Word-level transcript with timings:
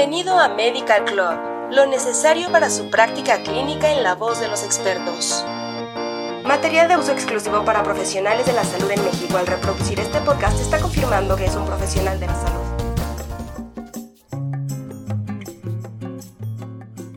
Bienvenido 0.00 0.38
a 0.38 0.48
Medical 0.48 1.04
Club, 1.04 1.72
lo 1.72 1.84
necesario 1.84 2.50
para 2.50 2.70
su 2.70 2.88
práctica 2.88 3.42
clínica 3.42 3.92
en 3.92 4.02
la 4.02 4.14
voz 4.14 4.40
de 4.40 4.48
los 4.48 4.64
expertos. 4.64 5.44
Material 6.42 6.88
de 6.88 6.96
uso 6.96 7.12
exclusivo 7.12 7.66
para 7.66 7.82
profesionales 7.82 8.46
de 8.46 8.54
la 8.54 8.64
salud 8.64 8.90
en 8.90 9.04
México. 9.04 9.36
Al 9.36 9.46
reproducir 9.46 10.00
este 10.00 10.18
podcast 10.20 10.58
está 10.58 10.80
confirmando 10.80 11.36
que 11.36 11.44
es 11.44 11.54
un 11.54 11.66
profesional 11.66 12.18
de 12.18 12.26
la 12.28 12.34
salud. 12.34 12.60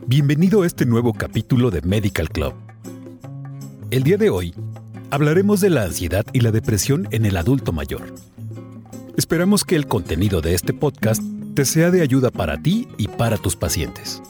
Bienvenido 0.06 0.60
a 0.60 0.66
este 0.66 0.84
nuevo 0.84 1.14
capítulo 1.14 1.70
de 1.70 1.80
Medical 1.80 2.28
Club. 2.28 2.52
El 3.90 4.02
día 4.02 4.18
de 4.18 4.28
hoy 4.28 4.54
hablaremos 5.10 5.62
de 5.62 5.70
la 5.70 5.84
ansiedad 5.84 6.26
y 6.34 6.40
la 6.40 6.50
depresión 6.50 7.08
en 7.12 7.24
el 7.24 7.38
adulto 7.38 7.72
mayor. 7.72 8.14
Esperamos 9.16 9.64
que 9.64 9.74
el 9.74 9.86
contenido 9.86 10.42
de 10.42 10.52
este 10.52 10.74
podcast 10.74 11.22
te 11.54 11.64
sea 11.64 11.90
de 11.90 12.02
ayuda 12.02 12.30
para 12.30 12.60
ti 12.60 12.88
y 12.98 13.08
para 13.08 13.36
tus 13.36 13.54
pacientes. 13.56 14.20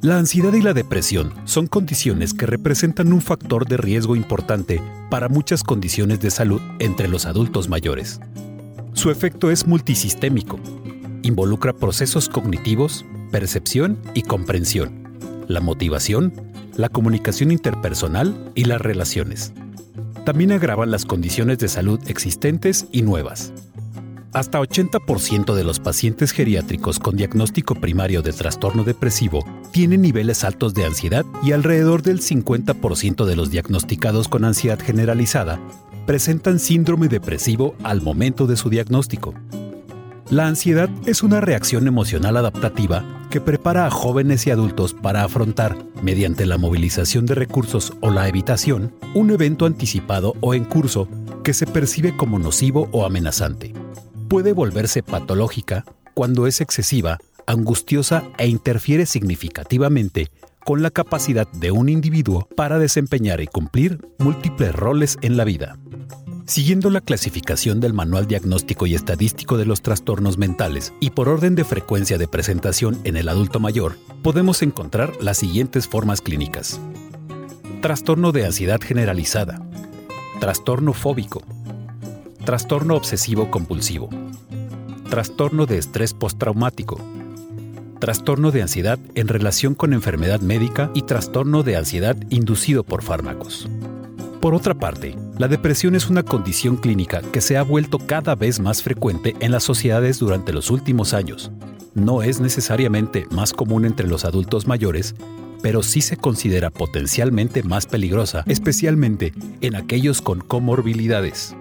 La 0.00 0.18
ansiedad 0.18 0.52
y 0.52 0.62
la 0.62 0.72
depresión 0.72 1.32
son 1.44 1.66
condiciones 1.66 2.32
que 2.32 2.46
representan 2.46 3.12
un 3.12 3.20
factor 3.20 3.66
de 3.66 3.76
riesgo 3.76 4.16
importante 4.16 4.80
para 5.10 5.28
muchas 5.28 5.62
condiciones 5.62 6.20
de 6.20 6.30
salud 6.30 6.60
entre 6.78 7.08
los 7.08 7.26
adultos 7.26 7.68
mayores. 7.68 8.20
Su 8.92 9.10
efecto 9.10 9.50
es 9.50 9.66
multisistémico. 9.66 10.58
Involucra 11.22 11.72
procesos 11.72 12.28
cognitivos, 12.28 13.04
percepción 13.30 13.98
y 14.14 14.22
comprensión, 14.22 15.18
la 15.48 15.60
motivación, 15.60 16.32
la 16.76 16.88
comunicación 16.88 17.50
interpersonal 17.50 18.52
y 18.54 18.64
las 18.64 18.80
relaciones. 18.80 19.52
También 20.24 20.52
agravan 20.52 20.90
las 20.90 21.04
condiciones 21.04 21.58
de 21.58 21.68
salud 21.68 22.00
existentes 22.06 22.86
y 22.92 23.02
nuevas. 23.02 23.52
Hasta 24.32 24.60
80% 24.60 25.54
de 25.54 25.64
los 25.64 25.80
pacientes 25.80 26.32
geriátricos 26.32 26.98
con 26.98 27.16
diagnóstico 27.16 27.74
primario 27.74 28.22
de 28.22 28.32
trastorno 28.32 28.84
depresivo 28.84 29.44
tienen 29.72 30.02
niveles 30.02 30.44
altos 30.44 30.74
de 30.74 30.84
ansiedad 30.84 31.24
y 31.42 31.52
alrededor 31.52 32.02
del 32.02 32.20
50% 32.20 33.24
de 33.24 33.36
los 33.36 33.50
diagnosticados 33.50 34.28
con 34.28 34.44
ansiedad 34.44 34.78
generalizada 34.78 35.60
presentan 36.06 36.58
síndrome 36.58 37.08
depresivo 37.08 37.74
al 37.82 38.02
momento 38.02 38.46
de 38.46 38.56
su 38.56 38.68
diagnóstico. 38.68 39.34
La 40.28 40.46
ansiedad 40.46 40.90
es 41.06 41.22
una 41.22 41.40
reacción 41.40 41.86
emocional 41.86 42.36
adaptativa 42.36 43.04
que 43.30 43.40
prepara 43.40 43.86
a 43.86 43.90
jóvenes 43.90 44.46
y 44.46 44.50
adultos 44.50 44.92
para 44.92 45.24
afrontar, 45.24 45.76
mediante 46.02 46.46
la 46.46 46.58
movilización 46.58 47.26
de 47.26 47.34
recursos 47.34 47.92
o 48.00 48.10
la 48.10 48.28
evitación, 48.28 48.92
un 49.14 49.30
evento 49.30 49.66
anticipado 49.66 50.34
o 50.40 50.54
en 50.54 50.64
curso 50.64 51.08
que 51.42 51.54
se 51.54 51.66
percibe 51.66 52.16
como 52.16 52.38
nocivo 52.38 52.88
o 52.92 53.04
amenazante 53.04 53.75
puede 54.28 54.52
volverse 54.52 55.02
patológica 55.02 55.84
cuando 56.14 56.46
es 56.46 56.60
excesiva, 56.60 57.18
angustiosa 57.46 58.24
e 58.38 58.48
interfiere 58.48 59.06
significativamente 59.06 60.30
con 60.64 60.82
la 60.82 60.90
capacidad 60.90 61.46
de 61.52 61.70
un 61.70 61.88
individuo 61.88 62.48
para 62.56 62.78
desempeñar 62.78 63.40
y 63.40 63.46
cumplir 63.46 64.00
múltiples 64.18 64.74
roles 64.74 65.16
en 65.22 65.36
la 65.36 65.44
vida. 65.44 65.78
Siguiendo 66.46 66.90
la 66.90 67.00
clasificación 67.00 67.80
del 67.80 67.92
Manual 67.92 68.26
Diagnóstico 68.26 68.86
y 68.86 68.94
Estadístico 68.94 69.58
de 69.58 69.66
los 69.66 69.82
Trastornos 69.82 70.38
Mentales 70.38 70.92
y 71.00 71.10
por 71.10 71.28
orden 71.28 71.54
de 71.54 71.64
frecuencia 71.64 72.18
de 72.18 72.28
presentación 72.28 73.00
en 73.04 73.16
el 73.16 73.28
adulto 73.28 73.60
mayor, 73.60 73.96
podemos 74.22 74.62
encontrar 74.62 75.12
las 75.20 75.38
siguientes 75.38 75.88
formas 75.88 76.20
clínicas. 76.20 76.80
Trastorno 77.80 78.32
de 78.32 78.46
ansiedad 78.46 78.80
generalizada. 78.80 79.60
Trastorno 80.40 80.92
fóbico 80.92 81.42
trastorno 82.46 82.94
obsesivo 82.94 83.50
compulsivo, 83.50 84.08
trastorno 85.10 85.66
de 85.66 85.78
estrés 85.78 86.14
postraumático, 86.14 87.00
trastorno 87.98 88.52
de 88.52 88.62
ansiedad 88.62 89.00
en 89.16 89.26
relación 89.26 89.74
con 89.74 89.92
enfermedad 89.92 90.40
médica 90.40 90.92
y 90.94 91.02
trastorno 91.02 91.64
de 91.64 91.74
ansiedad 91.74 92.16
inducido 92.30 92.84
por 92.84 93.02
fármacos. 93.02 93.68
Por 94.40 94.54
otra 94.54 94.74
parte, 94.74 95.16
la 95.38 95.48
depresión 95.48 95.96
es 95.96 96.08
una 96.08 96.22
condición 96.22 96.76
clínica 96.76 97.20
que 97.20 97.40
se 97.40 97.56
ha 97.56 97.64
vuelto 97.64 97.98
cada 97.98 98.36
vez 98.36 98.60
más 98.60 98.80
frecuente 98.80 99.34
en 99.40 99.50
las 99.50 99.64
sociedades 99.64 100.20
durante 100.20 100.52
los 100.52 100.70
últimos 100.70 101.14
años. 101.14 101.50
No 101.94 102.22
es 102.22 102.38
necesariamente 102.38 103.26
más 103.32 103.52
común 103.52 103.84
entre 103.84 104.06
los 104.06 104.24
adultos 104.24 104.68
mayores, 104.68 105.16
pero 105.62 105.82
sí 105.82 106.00
se 106.00 106.16
considera 106.16 106.70
potencialmente 106.70 107.64
más 107.64 107.86
peligrosa, 107.86 108.44
especialmente 108.46 109.32
en 109.62 109.74
aquellos 109.74 110.22
con 110.22 110.38
comorbilidades. 110.38 111.56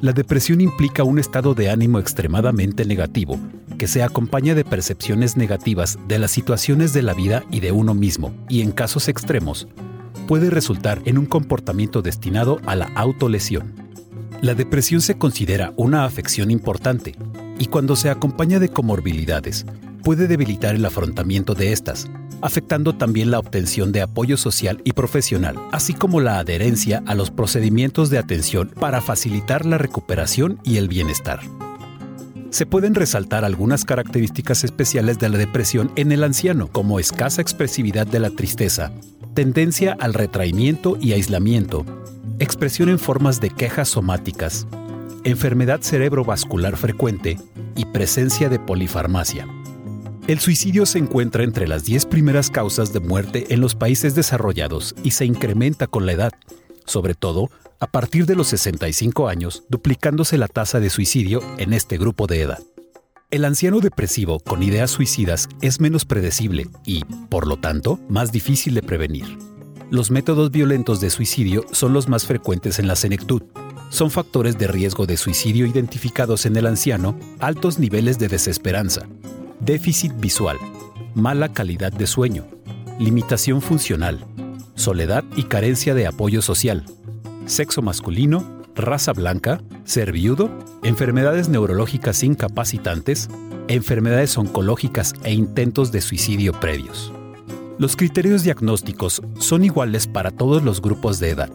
La 0.00 0.12
depresión 0.12 0.62
implica 0.62 1.04
un 1.04 1.18
estado 1.18 1.54
de 1.54 1.68
ánimo 1.68 1.98
extremadamente 1.98 2.86
negativo, 2.86 3.38
que 3.76 3.86
se 3.86 4.02
acompaña 4.02 4.54
de 4.54 4.64
percepciones 4.64 5.36
negativas 5.36 5.98
de 6.08 6.18
las 6.18 6.30
situaciones 6.30 6.94
de 6.94 7.02
la 7.02 7.12
vida 7.12 7.44
y 7.50 7.60
de 7.60 7.70
uno 7.70 7.92
mismo, 7.92 8.32
y 8.48 8.62
en 8.62 8.72
casos 8.72 9.08
extremos, 9.08 9.68
puede 10.26 10.48
resultar 10.48 11.02
en 11.04 11.18
un 11.18 11.26
comportamiento 11.26 12.00
destinado 12.00 12.60
a 12.64 12.76
la 12.76 12.86
autolesión. 12.94 13.74
La 14.40 14.54
depresión 14.54 15.02
se 15.02 15.18
considera 15.18 15.74
una 15.76 16.06
afección 16.06 16.50
importante, 16.50 17.14
y 17.58 17.66
cuando 17.66 17.94
se 17.94 18.08
acompaña 18.08 18.58
de 18.58 18.70
comorbilidades, 18.70 19.66
puede 20.02 20.26
debilitar 20.26 20.74
el 20.74 20.84
afrontamiento 20.84 21.54
de 21.54 21.72
estas, 21.72 22.08
afectando 22.42 22.94
también 22.94 23.30
la 23.30 23.38
obtención 23.38 23.92
de 23.92 24.02
apoyo 24.02 24.36
social 24.36 24.80
y 24.84 24.92
profesional, 24.92 25.56
así 25.72 25.94
como 25.94 26.20
la 26.20 26.38
adherencia 26.38 27.02
a 27.06 27.14
los 27.14 27.30
procedimientos 27.30 28.10
de 28.10 28.18
atención 28.18 28.72
para 28.78 29.00
facilitar 29.00 29.66
la 29.66 29.78
recuperación 29.78 30.58
y 30.64 30.76
el 30.76 30.88
bienestar. 30.88 31.40
Se 32.50 32.66
pueden 32.66 32.94
resaltar 32.94 33.44
algunas 33.44 33.84
características 33.84 34.64
especiales 34.64 35.18
de 35.18 35.28
la 35.28 35.38
depresión 35.38 35.92
en 35.94 36.10
el 36.10 36.24
anciano, 36.24 36.66
como 36.66 36.98
escasa 36.98 37.40
expresividad 37.40 38.06
de 38.06 38.18
la 38.18 38.30
tristeza, 38.30 38.90
tendencia 39.34 39.96
al 40.00 40.14
retraimiento 40.14 40.98
y 41.00 41.12
aislamiento, 41.12 41.86
expresión 42.40 42.88
en 42.88 42.98
formas 42.98 43.40
de 43.40 43.50
quejas 43.50 43.90
somáticas, 43.90 44.66
enfermedad 45.22 45.80
cerebrovascular 45.82 46.76
frecuente 46.76 47.38
y 47.76 47.84
presencia 47.84 48.48
de 48.48 48.58
polifarmacia. 48.58 49.46
El 50.30 50.38
suicidio 50.38 50.86
se 50.86 51.00
encuentra 51.00 51.42
entre 51.42 51.66
las 51.66 51.82
10 51.82 52.06
primeras 52.06 52.50
causas 52.50 52.92
de 52.92 53.00
muerte 53.00 53.52
en 53.52 53.60
los 53.60 53.74
países 53.74 54.14
desarrollados 54.14 54.94
y 55.02 55.10
se 55.10 55.24
incrementa 55.24 55.88
con 55.88 56.06
la 56.06 56.12
edad, 56.12 56.30
sobre 56.84 57.14
todo 57.14 57.50
a 57.80 57.88
partir 57.88 58.26
de 58.26 58.36
los 58.36 58.46
65 58.46 59.26
años, 59.26 59.64
duplicándose 59.68 60.38
la 60.38 60.46
tasa 60.46 60.78
de 60.78 60.88
suicidio 60.88 61.42
en 61.58 61.72
este 61.72 61.98
grupo 61.98 62.28
de 62.28 62.42
edad. 62.42 62.60
El 63.32 63.44
anciano 63.44 63.80
depresivo 63.80 64.38
con 64.38 64.62
ideas 64.62 64.92
suicidas 64.92 65.48
es 65.62 65.80
menos 65.80 66.04
predecible 66.04 66.68
y, 66.86 67.04
por 67.28 67.48
lo 67.48 67.56
tanto, 67.56 67.98
más 68.08 68.30
difícil 68.30 68.74
de 68.74 68.84
prevenir. 68.84 69.36
Los 69.90 70.12
métodos 70.12 70.52
violentos 70.52 71.00
de 71.00 71.10
suicidio 71.10 71.64
son 71.72 71.92
los 71.92 72.08
más 72.08 72.26
frecuentes 72.26 72.78
en 72.78 72.86
la 72.86 72.94
senectud. 72.94 73.42
Son 73.88 74.12
factores 74.12 74.56
de 74.58 74.68
riesgo 74.68 75.06
de 75.06 75.16
suicidio 75.16 75.66
identificados 75.66 76.46
en 76.46 76.54
el 76.54 76.68
anciano 76.68 77.18
altos 77.40 77.80
niveles 77.80 78.20
de 78.20 78.28
desesperanza, 78.28 79.08
déficit 79.60 80.12
visual, 80.18 80.58
mala 81.14 81.52
calidad 81.52 81.92
de 81.92 82.06
sueño, 82.06 82.46
limitación 82.98 83.60
funcional, 83.60 84.24
soledad 84.74 85.24
y 85.36 85.44
carencia 85.44 85.94
de 85.94 86.06
apoyo 86.06 86.40
social, 86.40 86.86
sexo 87.46 87.82
masculino, 87.82 88.62
raza 88.74 89.12
blanca, 89.12 89.60
ser 89.84 90.12
viudo, 90.12 90.50
enfermedades 90.82 91.48
neurológicas 91.48 92.22
incapacitantes, 92.22 93.28
enfermedades 93.68 94.36
oncológicas 94.38 95.12
e 95.24 95.32
intentos 95.32 95.92
de 95.92 96.00
suicidio 96.00 96.52
previos. 96.58 97.12
Los 97.78 97.96
criterios 97.96 98.42
diagnósticos 98.42 99.22
son 99.38 99.64
iguales 99.64 100.06
para 100.06 100.30
todos 100.30 100.62
los 100.62 100.80
grupos 100.80 101.20
de 101.20 101.30
edad. 101.30 101.50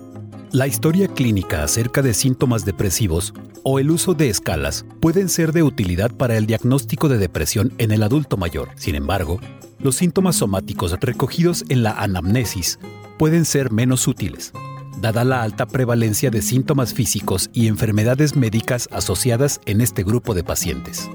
La 0.56 0.68
historia 0.68 1.10
clínica 1.10 1.66
acerca 1.66 2.02
de 2.02 2.14
síntomas 2.14 2.64
depresivos 2.64 3.34
o 3.64 3.78
el 3.78 3.92
uso 3.92 4.14
de 4.14 4.30
escalas 4.30 4.86
pueden 5.02 5.28
ser 5.28 5.52
de 5.52 5.64
utilidad 5.64 6.16
para 6.16 6.38
el 6.38 6.46
diagnóstico 6.46 7.10
de 7.10 7.18
depresión 7.18 7.74
en 7.78 7.92
el 7.92 8.02
adulto 8.02 8.38
mayor. 8.38 8.70
Sin 8.76 8.96
embargo, 8.96 9.42
los 9.80 9.98
síntomas 9.98 10.38
somáticos 10.38 10.98
recogidos 11.02 11.66
en 11.68 11.84
la 11.84 11.92
anamnesis 11.92 12.80
pueden 13.20 13.44
ser 13.44 13.70
menos 13.74 14.08
útiles, 14.08 14.54
dada 15.02 15.26
la 15.26 15.44
alta 15.44 15.66
prevalencia 15.66 16.32
de 16.32 16.42
síntomas 16.42 16.94
físicos 16.94 17.50
y 17.52 17.68
enfermedades 17.68 18.38
médicas 18.38 18.88
asociadas 18.94 19.60
en 19.66 19.82
este 19.82 20.06
grupo 20.06 20.34
de 20.34 20.46
pacientes. 20.46 21.10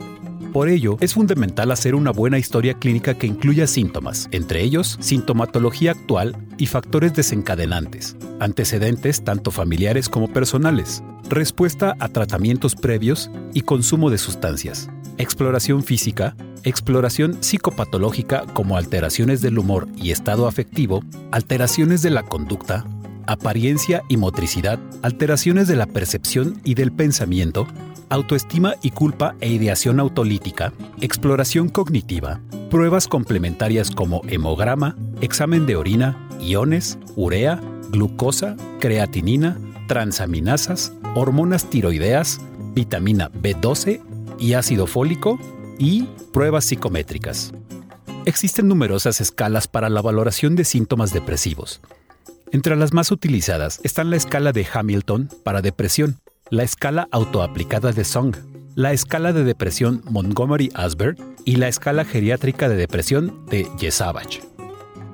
Por 0.53 0.69
ello, 0.69 0.99
es 1.01 1.15
fundamental 1.15 1.71
hacer 1.71 1.95
una 1.95 2.11
buena 2.11 2.39
historia 2.39 2.75
clínica 2.75 3.15
que 3.15 3.27
incluya 3.27 3.67
síntomas, 3.67 4.29
entre 4.33 4.63
ellos 4.63 4.99
sintomatología 5.01 5.93
actual 5.93 6.37
y 6.59 6.67
factores 6.67 7.15
desencadenantes, 7.15 8.17
antecedentes 8.41 9.23
tanto 9.23 9.51
familiares 9.51 10.09
como 10.09 10.29
personales, 10.29 11.03
respuesta 11.29 11.95
a 12.01 12.09
tratamientos 12.09 12.75
previos 12.75 13.31
y 13.55 13.61
consumo 13.61 14.11
de 14.11 14.19
sustancias, 14.19 14.89
exploración 15.19 15.85
física, 15.85 16.35
exploración 16.65 17.43
psicopatológica 17.43 18.45
como 18.53 18.77
alteraciones 18.77 19.41
del 19.41 19.59
humor 19.59 19.87
y 19.97 20.11
estado 20.11 20.49
afectivo, 20.49 21.03
alteraciones 21.31 22.03
de 22.03 22.11
la 22.11 22.25
conducta, 22.25 22.85
apariencia 23.27 24.03
y 24.09 24.17
motricidad, 24.17 24.79
alteraciones 25.03 25.69
de 25.69 25.77
la 25.77 25.87
percepción 25.87 26.61
y 26.65 26.75
del 26.75 26.91
pensamiento, 26.91 27.67
autoestima 28.09 28.75
y 28.83 28.91
culpa 28.91 29.37
e 29.41 29.49
ideación 29.49 30.01
autolítica, 30.01 30.73
exploración 31.01 31.69
cognitiva, 31.69 32.41
pruebas 32.71 33.07
complementarias 33.07 33.91
como 33.91 34.23
hemograma, 34.29 34.97
examen 35.21 35.65
de 35.67 35.77
orina, 35.77 36.29
iones, 36.41 36.99
urea, 37.15 37.61
glucosa, 37.91 38.57
creatinina, 38.81 39.59
transaminasas, 39.87 40.93
hormonas 41.15 41.69
tiroideas, 41.69 42.41
vitamina 42.75 43.31
B12 43.33 44.01
y 44.39 44.55
ácido 44.55 44.87
fólico 44.87 45.39
y 45.79 46.05
pruebas 46.33 46.65
psicométricas. 46.65 47.53
Existen 48.27 48.69
numerosas 48.69 49.21
escalas 49.21 49.67
para 49.67 49.89
la 49.89 50.03
valoración 50.03 50.55
de 50.55 50.65
síntomas 50.65 51.13
depresivos. 51.13 51.81
Entre 52.53 52.77
las 52.77 52.93
más 52.93 53.11
utilizadas 53.11 53.81
están 53.83 54.11
la 54.11 54.17
escala 54.17 54.53
de 54.53 54.67
Hamilton 54.73 55.29
para 55.45 55.63
depresión, 55.63 56.19
la 56.51 56.65
escala 56.65 57.09
autoaplicada 57.13 57.93
de 57.93 58.05
Song, 58.05 58.37
la 58.75 58.93
escala 58.93 59.33
de 59.33 59.45
depresión 59.45 60.03
Montgomery-Asberg 60.11 61.17
y 61.45 61.57
la 61.57 61.69
escala 61.69 62.05
geriátrica 62.05 62.69
de 62.69 62.77
depresión 62.77 63.47
de 63.47 63.69
Yesavage. 63.79 64.41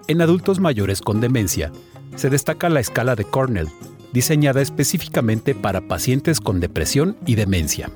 En 0.09 0.23
adultos 0.23 0.61
mayores 0.61 1.01
con 1.01 1.21
demencia, 1.21 1.73
se 2.17 2.31
destaca 2.31 2.69
la 2.69 2.81
escala 2.81 3.15
de 3.15 3.25
Cornell, 3.25 3.69
diseñada 4.13 4.61
específicamente 4.61 5.55
para 5.55 5.83
pacientes 5.83 6.41
con 6.41 6.61
depresión 6.61 7.17
y 7.27 7.37
demencia. 7.37 7.91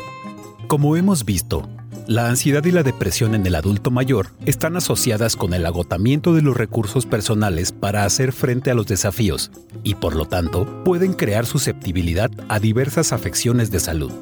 Como 0.69 0.96
hemos 0.96 1.25
visto, 1.25 1.69
la 2.06 2.28
ansiedad 2.28 2.64
y 2.64 2.72
la 2.72 2.82
depresión 2.82 3.34
en 3.34 3.46
el 3.46 3.55
adulto 3.55 3.90
mayor 3.90 4.28
están 4.44 4.76
asociadas 4.76 5.37
con 5.37 5.55
el 5.55 5.64
agotamiento 5.64 6.34
de 6.34 6.43
los 6.43 6.56
recursos 6.56 7.06
personales 7.06 7.72
para 7.72 8.05
hacer 8.05 8.32
frente 8.32 8.70
a 8.70 8.75
los 8.75 8.87
desafíos 8.87 9.50
y 9.84 9.94
por 9.94 10.17
lo 10.17 10.26
tanto 10.26 10.82
pueden 10.84 11.12
crear 11.12 11.46
susceptibilidad 11.46 12.31
a 12.49 12.58
diversas 12.58 13.12
afecciones 13.12 13.70
de 13.70 13.81
salud. 13.81 14.12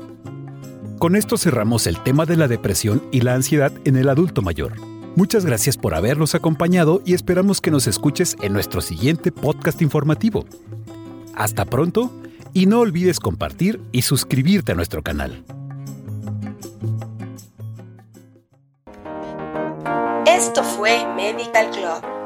Con 0.98 1.16
esto 1.16 1.38
cerramos 1.38 1.86
el 1.86 2.02
tema 2.02 2.26
de 2.26 2.36
la 2.36 2.48
depresión 2.48 3.02
y 3.12 3.20
la 3.20 3.34
ansiedad 3.34 3.72
en 3.84 3.96
el 3.96 4.08
adulto 4.08 4.42
mayor. 4.42 4.74
Muchas 5.18 5.44
gracias 5.44 5.76
por 5.76 5.96
habernos 5.96 6.36
acompañado 6.36 7.02
y 7.04 7.12
esperamos 7.12 7.60
que 7.60 7.72
nos 7.72 7.88
escuches 7.88 8.36
en 8.40 8.52
nuestro 8.52 8.80
siguiente 8.80 9.32
podcast 9.32 9.82
informativo. 9.82 10.44
Hasta 11.34 11.64
pronto 11.64 12.12
y 12.52 12.66
no 12.66 12.78
olvides 12.78 13.18
compartir 13.18 13.80
y 13.90 14.02
suscribirte 14.02 14.70
a 14.70 14.74
nuestro 14.76 15.02
canal. 15.02 15.44
Esto 20.24 20.62
fue 20.62 21.04
Medical 21.16 21.68
Club 21.72 22.17